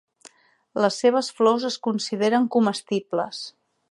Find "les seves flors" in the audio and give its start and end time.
0.85-1.67